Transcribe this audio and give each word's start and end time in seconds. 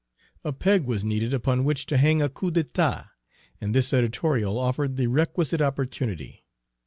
A 0.43 0.51
peg 0.51 0.85
was 0.85 1.03
needed 1.05 1.31
upon 1.31 1.63
which 1.63 1.85
to 1.85 1.95
hang 1.97 2.23
a 2.23 2.27
coup 2.29 2.49
d'état, 2.49 3.11
and 3.61 3.75
this 3.75 3.93
editorial 3.93 4.57
offered 4.57 4.97
the 4.97 5.05
requisite 5.05 5.61
opportunity. 5.61 6.43